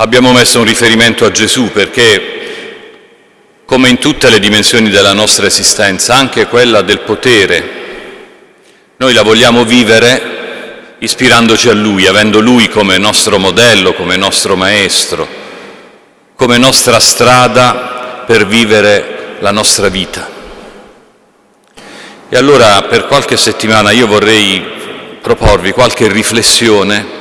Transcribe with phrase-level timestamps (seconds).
[0.00, 2.38] abbiamo messo un riferimento a Gesù perché,
[3.66, 7.78] come in tutte le dimensioni della nostra esistenza, anche quella del potere,
[8.96, 15.28] noi la vogliamo vivere ispirandoci a Lui, avendo Lui come nostro modello, come nostro maestro,
[16.34, 20.28] come nostra strada per vivere la nostra vita.
[22.28, 24.64] E allora per qualche settimana io vorrei
[25.20, 27.18] proporvi qualche riflessione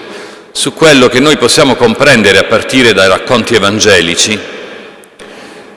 [0.51, 4.39] su quello che noi possiamo comprendere a partire dai racconti evangelici,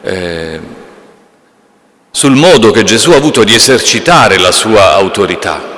[0.02, 0.60] eh,
[2.10, 5.70] sul modo che Gesù ha avuto di esercitare la sua autorità.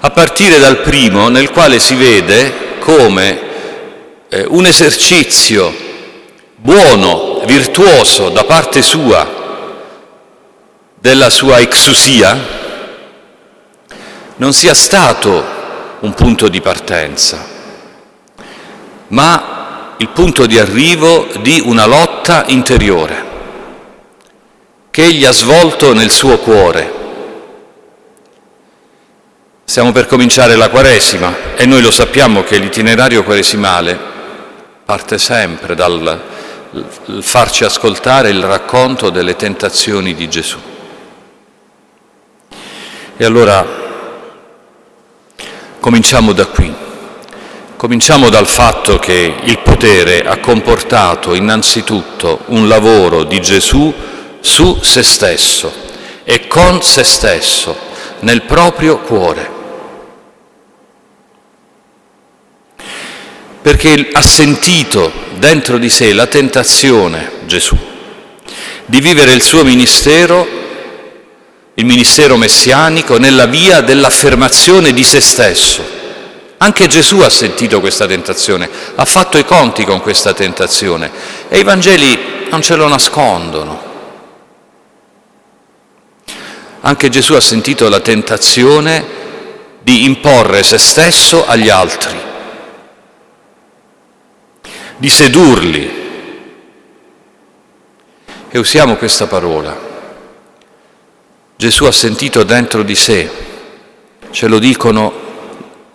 [0.00, 3.40] A partire dal primo nel quale si vede come
[4.28, 5.74] eh, un esercizio
[6.54, 9.44] buono, virtuoso da parte sua
[10.98, 12.64] della sua exusia
[14.36, 15.55] non sia stato
[16.00, 17.44] un punto di partenza,
[19.08, 23.24] ma il punto di arrivo di una lotta interiore
[24.90, 26.96] che egli ha svolto nel suo cuore
[29.68, 33.98] Stiamo per cominciare la Quaresima e noi lo sappiamo che l'itinerario quaresimale
[34.84, 36.22] parte sempre dal
[37.20, 40.56] farci ascoltare il racconto delle tentazioni di Gesù.
[43.16, 43.85] E allora
[45.86, 46.74] cominciamo da qui.
[47.76, 53.94] Cominciamo dal fatto che il potere ha comportato innanzitutto un lavoro di Gesù
[54.40, 55.72] su se stesso
[56.24, 57.76] e con se stesso,
[58.20, 59.54] nel proprio cuore.
[63.62, 67.76] perché ha sentito dentro di sé la tentazione, Gesù,
[68.86, 70.65] di vivere il suo ministero,
[71.78, 75.84] il ministero messianico, nella via dell'affermazione di se stesso.
[76.58, 81.10] Anche Gesù ha sentito questa tentazione, ha fatto i conti con questa tentazione
[81.48, 83.82] e i Vangeli non ce lo nascondono.
[86.80, 89.04] Anche Gesù ha sentito la tentazione
[89.82, 92.26] di imporre se stesso agli altri
[94.96, 96.04] di sedurli.
[98.48, 99.85] E usiamo questa parola.
[101.58, 103.30] Gesù ha sentito dentro di sé,
[104.30, 105.12] ce lo dicono,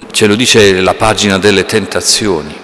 [0.09, 2.55] ce lo dice la pagina delle tentazioni,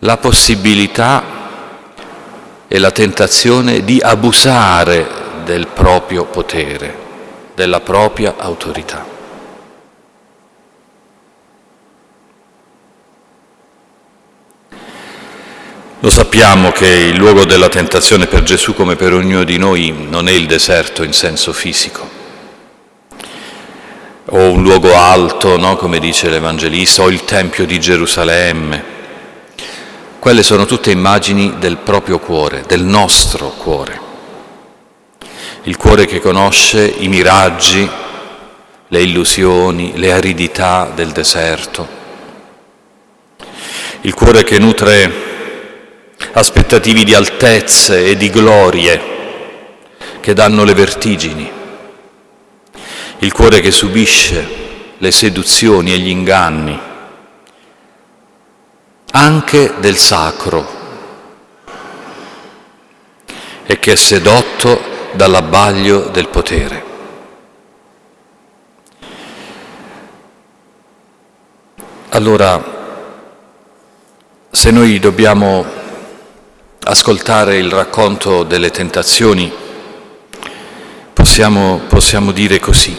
[0.00, 1.22] la possibilità
[2.66, 5.08] e la tentazione di abusare
[5.44, 6.96] del proprio potere,
[7.54, 9.17] della propria autorità.
[16.08, 20.26] Lo sappiamo che il luogo della tentazione per Gesù come per ognuno di noi non
[20.26, 22.08] è il deserto in senso fisico,
[24.24, 25.76] o un luogo alto, no?
[25.76, 28.84] come dice l'Evangelista, o il Tempio di Gerusalemme.
[30.18, 34.00] Quelle sono tutte immagini del proprio cuore, del nostro cuore.
[35.64, 37.86] Il cuore che conosce i miraggi,
[38.88, 41.86] le illusioni, le aridità del deserto.
[44.00, 45.27] Il cuore che nutre
[46.32, 49.16] aspettativi di altezze e di glorie
[50.20, 51.50] che danno le vertigini,
[53.18, 54.66] il cuore che subisce
[54.98, 56.78] le seduzioni e gli inganni,
[59.12, 60.76] anche del sacro,
[63.64, 64.80] e che è sedotto
[65.12, 66.84] dall'abbaglio del potere.
[72.10, 72.76] Allora,
[74.50, 75.77] se noi dobbiamo
[76.90, 79.52] ascoltare il racconto delle tentazioni,
[81.12, 82.96] possiamo, possiamo dire così,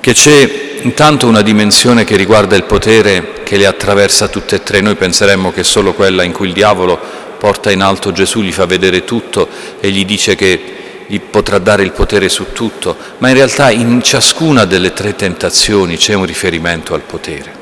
[0.00, 4.80] che c'è intanto una dimensione che riguarda il potere che le attraversa tutte e tre.
[4.80, 6.98] Noi penseremmo che solo quella in cui il diavolo
[7.38, 9.48] porta in alto Gesù, gli fa vedere tutto
[9.78, 14.02] e gli dice che gli potrà dare il potere su tutto, ma in realtà in
[14.02, 17.55] ciascuna delle tre tentazioni c'è un riferimento al potere.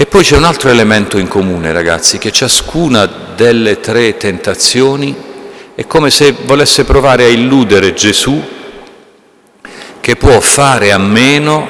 [0.00, 5.12] E poi c'è un altro elemento in comune, ragazzi, che ciascuna delle tre tentazioni
[5.74, 8.40] è come se volesse provare a illudere Gesù
[9.98, 11.68] che può fare a meno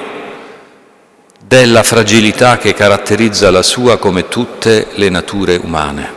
[1.43, 6.13] della fragilità che caratterizza la sua come tutte le nature umane.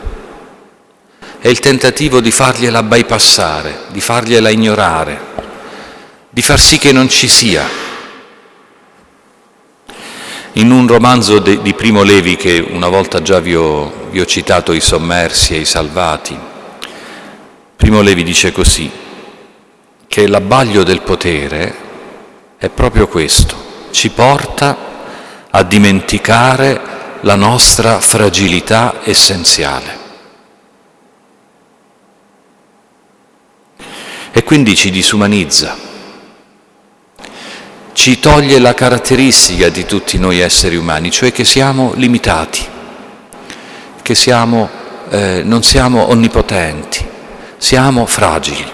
[1.38, 5.18] È il tentativo di fargliela bypassare, di fargliela ignorare,
[6.28, 7.91] di far sì che non ci sia
[10.54, 14.26] in un romanzo de, di Primo Levi, che una volta già vi ho, vi ho
[14.26, 16.38] citato, I sommersi e i salvati,
[17.76, 18.90] Primo Levi dice così,
[20.06, 21.74] che l'abbaglio del potere
[22.58, 23.56] è proprio questo,
[23.90, 24.90] ci porta
[25.50, 26.80] a dimenticare
[27.22, 30.00] la nostra fragilità essenziale.
[34.32, 35.90] E quindi ci disumanizza,
[37.92, 42.64] ci toglie la caratteristica di tutti noi esseri umani, cioè che siamo limitati,
[44.00, 44.68] che siamo,
[45.10, 47.06] eh, non siamo onnipotenti,
[47.58, 48.70] siamo fragili.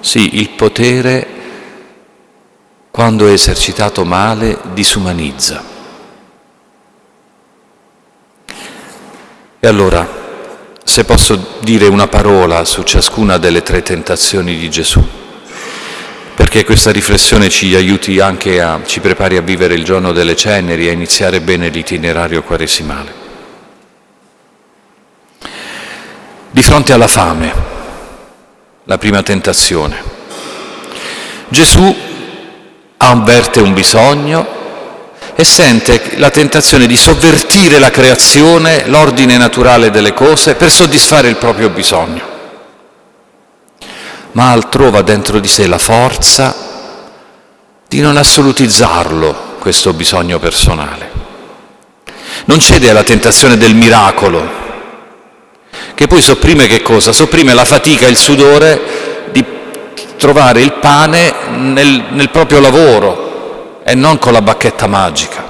[0.00, 1.26] Sì, il potere,
[2.90, 5.72] quando è esercitato male, disumanizza.
[9.58, 10.06] E allora,
[10.84, 15.02] se posso dire una parola su ciascuna delle tre tentazioni di Gesù,
[16.34, 20.88] perché questa riflessione ci aiuti anche a, ci prepari a vivere il giorno delle ceneri,
[20.88, 23.22] a iniziare bene l'itinerario quaresimale.
[26.50, 27.52] Di fronte alla fame,
[28.84, 30.02] la prima tentazione,
[31.48, 31.96] Gesù
[32.96, 34.62] avverte un bisogno,
[35.36, 41.36] e sente la tentazione di sovvertire la creazione, l'ordine naturale delle cose per soddisfare il
[41.36, 42.33] proprio bisogno.
[44.34, 46.54] Ma trova dentro di sé la forza
[47.88, 51.10] di non assolutizzarlo questo bisogno personale.
[52.46, 54.62] Non cede alla tentazione del miracolo,
[55.94, 57.12] che poi sopprime che cosa?
[57.12, 59.44] Sopprime la fatica, il sudore di
[60.16, 65.44] trovare il pane nel, nel proprio lavoro, e non con la bacchetta magica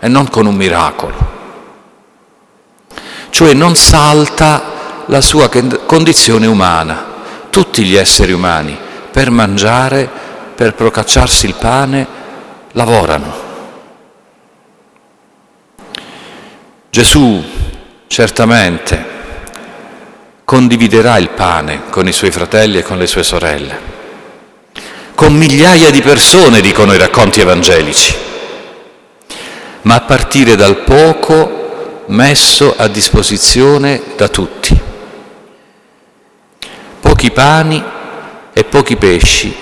[0.00, 1.34] e non con un miracolo.
[3.30, 5.48] Cioè non salta la sua
[5.84, 7.14] condizione umana.
[7.56, 8.76] Tutti gli esseri umani
[9.10, 10.06] per mangiare,
[10.54, 12.06] per procacciarsi il pane,
[12.72, 13.34] lavorano.
[16.90, 17.42] Gesù
[18.08, 19.04] certamente
[20.44, 23.94] condividerà il pane con i suoi fratelli e con le sue sorelle
[25.14, 28.14] con migliaia di persone, dicono i racconti evangelici,
[29.80, 34.75] ma a partire dal poco messo a disposizione da tutti.
[37.26, 37.84] Pochi pani
[38.52, 39.52] e pochi pesci,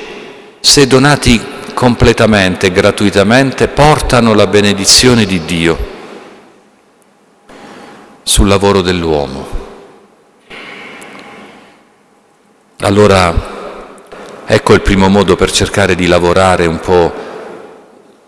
[0.61, 5.79] se donati completamente, gratuitamente, portano la benedizione di Dio
[8.23, 9.47] sul lavoro dell'uomo.
[12.81, 13.53] Allora
[14.47, 17.15] Ecco il primo modo per cercare di lavorare un po'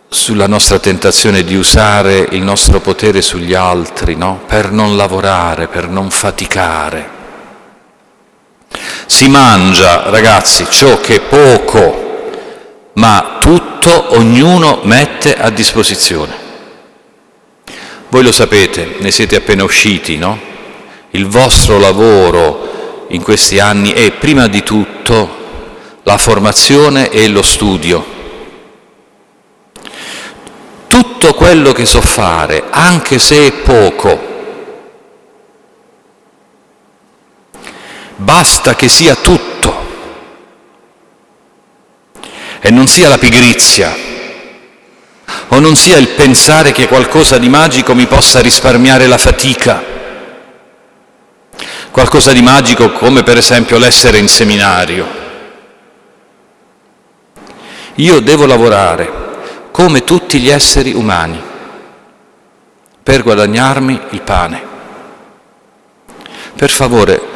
[0.09, 4.41] sulla nostra tentazione di usare il nostro potere sugli altri, no?
[4.47, 7.16] per non lavorare, per non faticare.
[9.07, 12.05] Si mangia, ragazzi, ciò che è poco,
[12.95, 16.35] ma tutto ognuno mette a disposizione.
[18.09, 20.39] Voi lo sapete, ne siete appena usciti, no?
[21.11, 25.45] Il vostro lavoro in questi anni è prima di tutto
[26.03, 28.05] la formazione e lo studio.
[30.89, 34.36] Tutto quello che so fare, anche se è poco,
[38.17, 39.55] basta che sia tutto.
[42.61, 43.95] E non sia la pigrizia
[45.49, 49.83] o non sia il pensare che qualcosa di magico mi possa risparmiare la fatica,
[51.91, 55.25] qualcosa di magico come per esempio l'essere in seminario.
[57.97, 59.25] Io devo lavorare
[59.71, 61.41] come tutti gli esseri umani
[63.03, 64.75] per guadagnarmi il pane.
[66.57, 67.36] Per favore,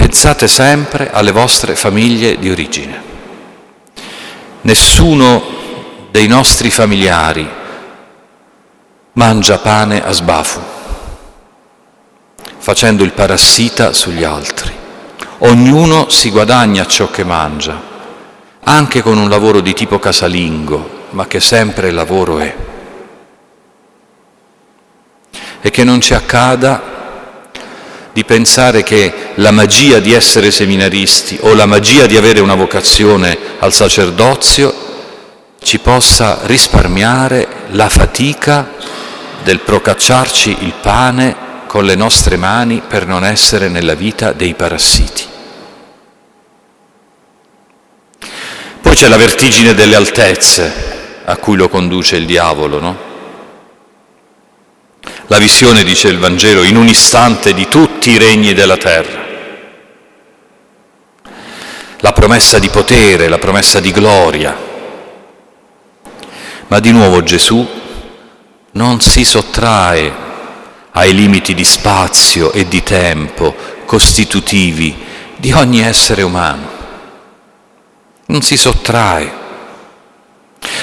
[0.00, 3.02] pensate sempre alle vostre famiglie di origine.
[4.62, 5.42] Nessuno
[6.10, 7.46] dei nostri familiari
[9.12, 10.58] mangia pane a sbafu,
[12.56, 14.72] facendo il parassita sugli altri.
[15.40, 17.78] Ognuno si guadagna ciò che mangia
[18.62, 22.56] anche con un lavoro di tipo casalingo, ma che sempre lavoro è.
[25.60, 26.99] E che non ci accada
[28.12, 33.36] di pensare che la magia di essere seminaristi o la magia di avere una vocazione
[33.58, 34.88] al sacerdozio
[35.62, 38.72] ci possa risparmiare la fatica
[39.42, 45.28] del procacciarci il pane con le nostre mani per non essere nella vita dei parassiti.
[48.80, 53.09] Poi c'è la vertigine delle altezze a cui lo conduce il diavolo, no?
[55.30, 59.24] La visione, dice il Vangelo, in un istante di tutti i regni della terra.
[62.00, 64.58] La promessa di potere, la promessa di gloria.
[66.66, 67.64] Ma di nuovo Gesù
[68.72, 70.12] non si sottrae
[70.90, 74.96] ai limiti di spazio e di tempo costitutivi
[75.36, 76.78] di ogni essere umano
[78.26, 79.32] non si sottrae,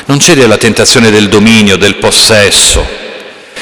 [0.06, 3.07] non cede alla tentazione del dominio, del possesso,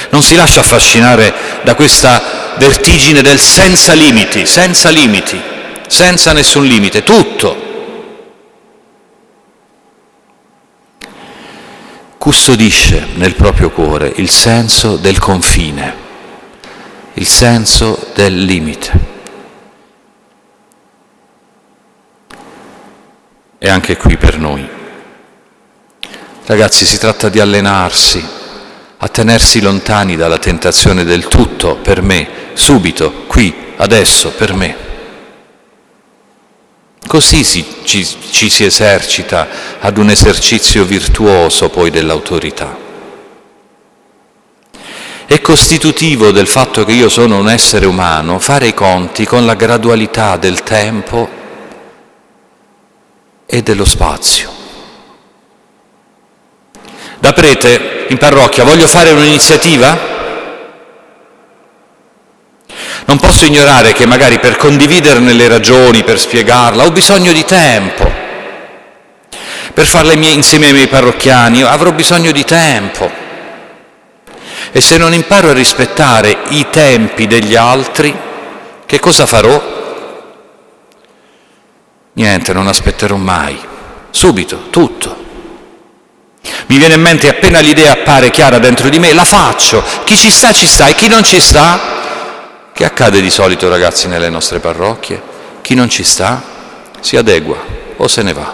[0.10, 1.34] non si lascia affascinare
[1.64, 5.42] da questa vertigine del senza limiti, senza limiti,
[5.88, 7.64] senza nessun limite, tutto.
[12.18, 15.94] Custodisce nel proprio cuore il senso del confine,
[17.14, 19.14] il senso del limite.
[23.60, 24.68] E anche qui per noi.
[26.46, 28.44] Ragazzi, si tratta di allenarsi
[29.06, 34.76] a tenersi lontani dalla tentazione del tutto per me, subito, qui, adesso, per me.
[37.06, 39.48] Così si, ci, ci si esercita
[39.80, 42.76] ad un esercizio virtuoso poi dell'autorità.
[45.28, 49.54] È costitutivo del fatto che io sono un essere umano fare i conti con la
[49.54, 51.30] gradualità del tempo
[53.46, 54.50] e dello spazio.
[57.20, 60.14] Da prete in parrocchia voglio fare un'iniziativa?
[63.06, 68.12] Non posso ignorare che magari per condividerne le ragioni, per spiegarla, ho bisogno di tempo.
[69.74, 73.12] Per farle insieme ai miei parrocchiani avrò bisogno di tempo.
[74.72, 78.16] E se non imparo a rispettare i tempi degli altri,
[78.86, 79.74] che cosa farò?
[82.14, 83.60] Niente, non aspetterò mai.
[84.10, 85.25] Subito, tutto.
[86.68, 89.84] Mi viene in mente appena l'idea appare chiara dentro di me, la faccio.
[90.04, 92.72] Chi ci sta ci sta e chi non ci sta?
[92.74, 95.22] Che accade di solito ragazzi nelle nostre parrocchie?
[95.62, 96.42] Chi non ci sta
[97.00, 97.58] si adegua
[97.98, 98.54] o se ne va.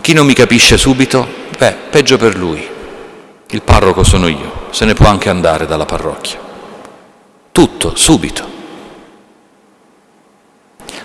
[0.00, 1.26] Chi non mi capisce subito?
[1.56, 2.68] Beh, peggio per lui.
[3.48, 6.38] Il parroco sono io, se ne può anche andare dalla parrocchia.
[7.52, 8.48] Tutto, subito.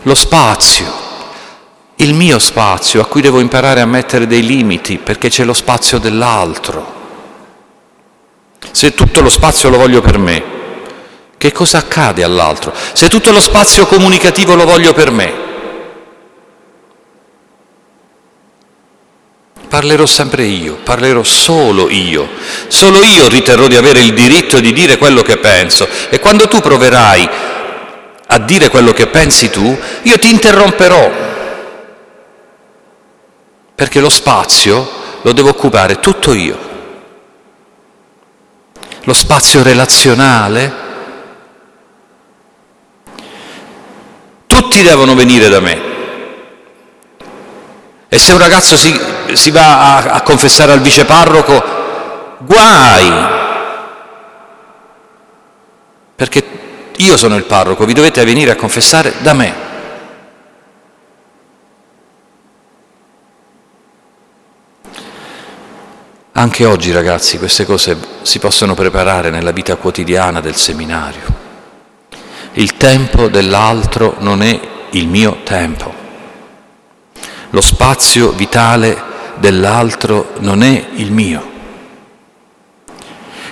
[0.03, 0.91] Lo spazio,
[1.97, 5.97] il mio spazio a cui devo imparare a mettere dei limiti perché c'è lo spazio
[5.97, 6.93] dell'altro.
[8.71, 10.43] Se tutto lo spazio lo voglio per me,
[11.37, 12.73] che cosa accade all'altro?
[12.93, 15.33] Se tutto lo spazio comunicativo lo voglio per me,
[19.69, 22.27] parlerò sempre io, parlerò solo io,
[22.67, 26.59] solo io riterrò di avere il diritto di dire quello che penso e quando tu
[26.59, 27.29] proverai
[28.27, 31.34] a dire quello che pensi tu, io ti interromperò
[33.75, 34.89] perché lo spazio
[35.21, 36.73] lo devo occupare tutto io.
[39.03, 40.73] Lo spazio relazionale,
[44.47, 45.93] tutti devono venire da me.
[48.07, 48.97] E se un ragazzo si,
[49.33, 51.63] si va a, a confessare al viceparroco,
[52.39, 53.11] guai,
[56.15, 56.43] perché
[56.97, 59.64] io sono il parroco, vi dovete venire a confessare da me.
[66.37, 71.23] Anche oggi ragazzi queste cose si possono preparare nella vita quotidiana del seminario.
[72.55, 75.93] Il tempo dell'altro non è il mio tempo.
[77.51, 79.01] Lo spazio vitale
[79.35, 81.51] dell'altro non è il mio.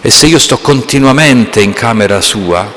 [0.01, 2.69] E se io sto continuamente in camera sua,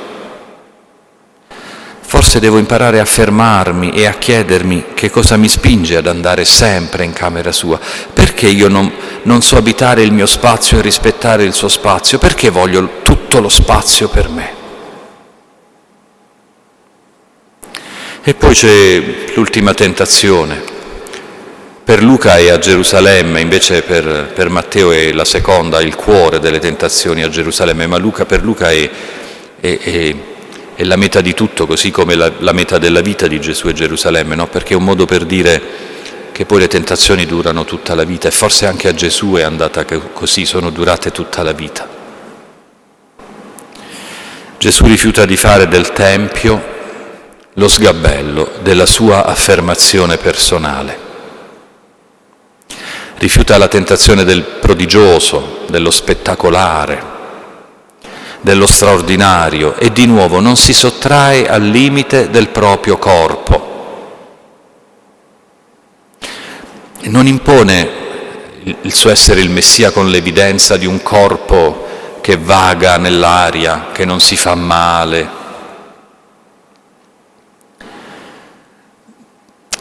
[2.08, 7.02] Forse devo imparare a fermarmi e a chiedermi che cosa mi spinge ad andare sempre
[7.02, 7.80] in camera sua.
[8.12, 12.18] Perché io non, non so abitare il mio spazio e rispettare il suo spazio?
[12.18, 14.54] Perché voglio tutto lo spazio per me?
[18.22, 19.02] E poi c'è
[19.34, 20.62] l'ultima tentazione.
[21.82, 26.60] Per Luca è a Gerusalemme, invece per, per, Matteo è la seconda, il cuore delle
[26.60, 28.90] tentazioni a Gerusalemme, ma Luca, per Luca è,
[29.60, 30.16] è, è
[30.76, 33.72] è la meta di tutto, così come la, la meta della vita di Gesù è
[33.72, 34.46] Gerusalemme, no?
[34.46, 35.62] perché è un modo per dire
[36.32, 39.86] che poi le tentazioni durano tutta la vita e forse anche a Gesù è andata
[40.12, 41.88] così, sono durate tutta la vita.
[44.58, 46.74] Gesù rifiuta di fare del Tempio
[47.54, 51.04] lo sgabello della sua affermazione personale.
[53.16, 57.15] Rifiuta la tentazione del prodigioso, dello spettacolare,
[58.46, 63.74] dello straordinario e di nuovo non si sottrae al limite del proprio corpo.
[67.00, 67.90] Non impone
[68.82, 74.20] il suo essere il Messia con l'evidenza di un corpo che vaga nell'aria, che non
[74.20, 75.28] si fa male.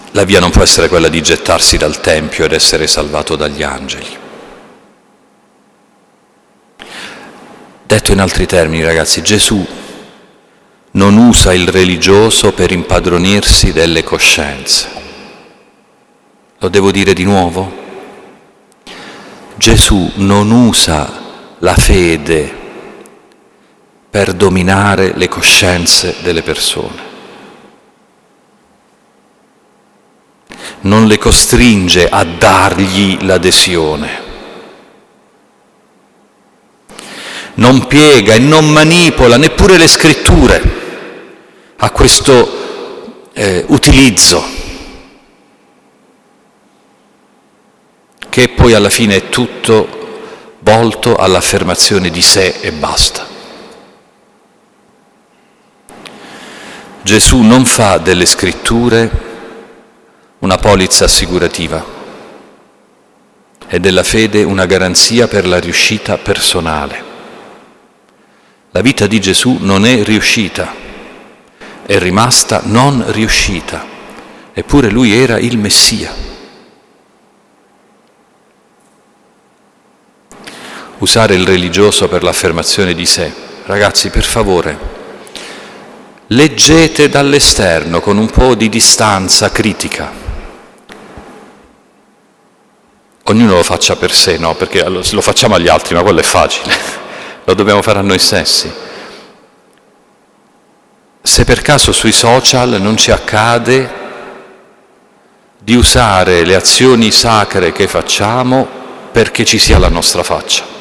[0.09, 4.23] La via non può essere quella di gettarsi dal Tempio ed essere salvato dagli angeli.
[7.87, 9.63] Detto in altri termini, ragazzi, Gesù
[10.91, 14.87] non usa il religioso per impadronirsi delle coscienze.
[16.57, 17.83] Lo devo dire di nuovo?
[19.55, 21.21] Gesù non usa
[21.59, 22.63] la fede
[24.09, 27.03] per dominare le coscienze delle persone.
[30.81, 34.24] Non le costringe a dargli l'adesione.
[37.55, 40.83] Non piega e non manipola neppure le scritture
[41.77, 44.43] a questo eh, utilizzo
[48.29, 49.87] che poi alla fine è tutto
[50.59, 53.25] volto all'affermazione di sé e basta.
[57.01, 59.09] Gesù non fa delle scritture
[60.39, 61.81] una polizza assicurativa
[63.67, 67.04] e della fede una garanzia per la riuscita personale.
[68.75, 70.75] La vita di Gesù non è riuscita,
[71.85, 73.85] è rimasta non riuscita,
[74.51, 76.25] eppure lui era il Messia.
[80.97, 83.31] usare il religioso per l'affermazione di sé.
[83.65, 84.77] Ragazzi, per favore,
[86.27, 90.11] leggete dall'esterno con un po' di distanza critica.
[93.23, 94.53] Ognuno lo faccia per sé, no?
[94.55, 97.03] Perché lo facciamo agli altri, ma quello è facile,
[97.45, 98.71] lo dobbiamo fare a noi stessi.
[101.21, 104.03] Se per caso sui social non ci accade
[105.59, 108.67] di usare le azioni sacre che facciamo
[109.11, 110.73] perché ci sia la nostra faccia.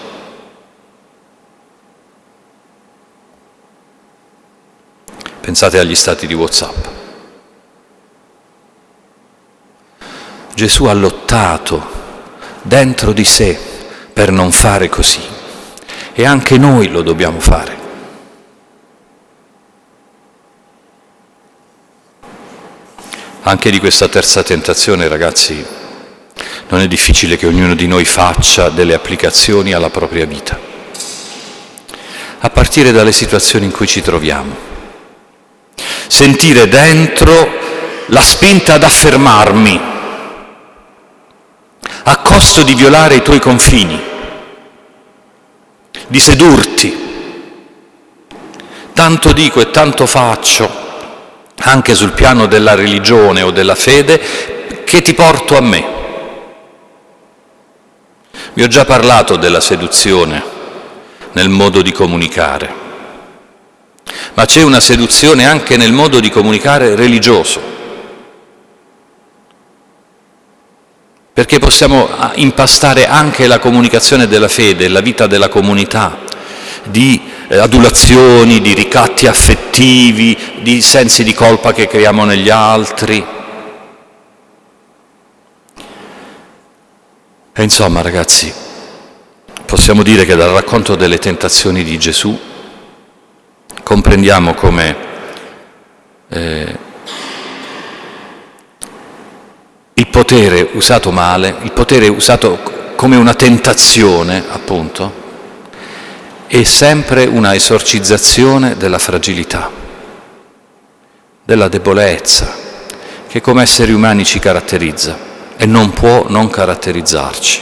[5.41, 6.87] Pensate agli stati di Whatsapp.
[10.55, 12.03] Gesù ha lottato
[12.63, 13.59] dentro di sé
[14.13, 15.34] per non fare così
[16.15, 17.83] e anche noi lo dobbiamo fare.
[23.43, 25.63] Anche di questa terza tentazione, ragazzi,
[26.69, 30.59] non è difficile che ognuno di noi faccia delle applicazioni alla propria vita,
[32.39, 34.73] a partire dalle situazioni in cui ci troviamo.
[36.07, 37.63] Sentire dentro
[38.07, 39.81] la spinta ad affermarmi
[42.05, 44.01] a costo di violare i tuoi confini,
[46.07, 47.03] di sedurti.
[48.93, 50.71] Tanto dico e tanto faccio,
[51.61, 55.93] anche sul piano della religione o della fede, che ti porto a me.
[58.53, 60.43] Vi ho già parlato della seduzione
[61.33, 62.83] nel modo di comunicare
[64.35, 67.73] ma c'è una seduzione anche nel modo di comunicare religioso.
[71.35, 76.21] Perché possiamo ah, impastare anche la comunicazione della fede, la vita della comunità,
[76.85, 83.27] di eh, adulazioni, di ricatti affettivi, di sensi di colpa che creiamo negli altri.
[87.53, 88.55] E insomma, ragazzi,
[89.67, 92.39] possiamo dire che dal racconto delle tentazioni di Gesù
[93.83, 94.97] comprendiamo come
[96.29, 96.79] eh,
[99.97, 102.59] il potere usato male, il potere usato
[102.97, 105.23] come una tentazione, appunto,
[106.47, 109.71] è sempre una esorcizzazione della fragilità,
[111.45, 112.55] della debolezza,
[113.29, 115.17] che come esseri umani ci caratterizza
[115.57, 117.61] e non può non caratterizzarci.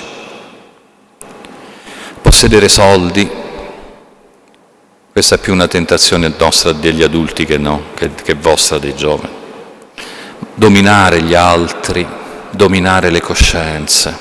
[2.23, 3.31] Possedere soldi,
[5.13, 9.41] questa è più una tentazione nostra degli adulti che, no, che, che vostra dei giovani.
[10.55, 12.07] Dominare gli altri,
[12.53, 14.17] dominare le coscienze,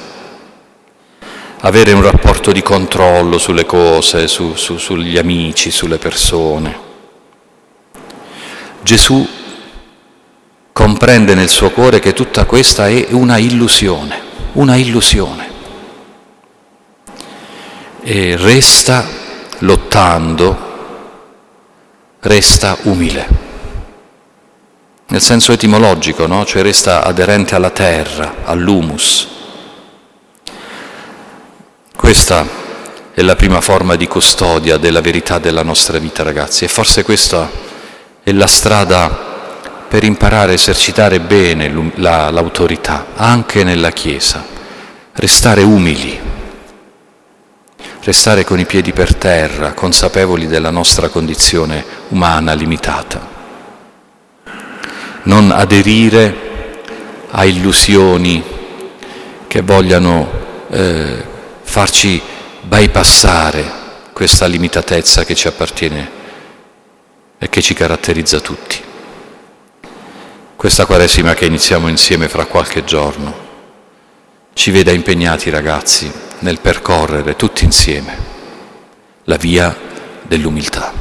[1.62, 6.89] avere un rapporto di controllo sulle cose, su, su, sugli amici, sulle persone.
[8.82, 9.28] Gesù
[10.72, 14.20] comprende nel suo cuore che tutta questa è una illusione,
[14.54, 15.50] una illusione.
[18.04, 19.06] E resta
[19.60, 20.70] lottando
[22.22, 23.28] resta umile,
[25.12, 26.45] nel senso etimologico, no?
[26.45, 29.28] cioè resta aderente alla terra, all'humus.
[31.93, 32.47] Questa
[33.13, 37.50] è la prima forma di custodia della verità della nostra vita, ragazzi, e forse questa
[38.24, 39.30] è la strada
[39.89, 44.45] per imparare a esercitare bene l'autorità, anche nella Chiesa,
[45.13, 46.30] restare umili
[48.04, 53.31] restare con i piedi per terra, consapevoli della nostra condizione umana limitata.
[55.24, 56.82] Non aderire
[57.30, 58.44] a illusioni
[59.48, 60.30] che vogliano
[60.70, 61.24] eh,
[61.62, 62.22] farci
[62.62, 63.80] bypassare
[64.14, 66.10] questa limitatezza che ci appartiene
[67.38, 68.80] e che ci caratterizza tutti.
[70.56, 73.50] Questa Quaresima che iniziamo insieme fra qualche giorno
[74.54, 78.16] ci veda impegnati ragazzi nel percorrere tutti insieme
[79.24, 79.76] la via
[80.22, 81.01] dell'umiltà.